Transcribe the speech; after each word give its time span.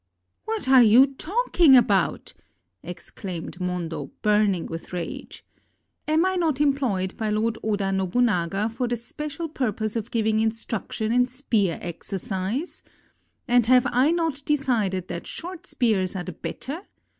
"What 0.45 0.67
are 0.67 0.81
you 0.81 1.05
talking 1.05 1.75
about?" 1.75 2.33
exclaimed 2.81 3.61
Mondo, 3.61 4.09
burning 4.23 4.65
with 4.65 4.91
rage. 4.93 5.45
"Am 6.07 6.25
I 6.25 6.37
not 6.37 6.59
employed 6.59 7.15
by 7.17 7.29
Lord 7.29 7.59
Oda 7.61 7.91
[Nobunaga] 7.91 8.67
for 8.69 8.87
the 8.87 8.95
special 8.95 9.47
purpose 9.47 9.95
of 9.95 10.09
giving 10.09 10.39
instruction 10.39 11.11
in 11.11 11.27
spear 11.27 11.77
exercise? 11.83 12.81
And 13.47 13.67
have 13.67 13.85
I 13.91 14.09
not 14.09 14.41
decided 14.43 15.07
that 15.09 15.27
short 15.27 15.67
spears 15.67 16.15
are 16.15 16.23
the 16.23 16.31
better? 16.31 16.81